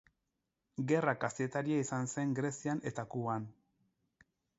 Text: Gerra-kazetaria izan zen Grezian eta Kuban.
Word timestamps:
Gerra-kazetaria 0.91 1.77
izan 1.81 2.09
zen 2.13 2.31
Grezian 2.39 2.81
eta 2.93 3.05
Kuban. 3.17 3.47